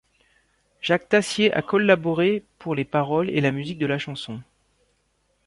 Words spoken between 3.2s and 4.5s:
et la musique de la chanson.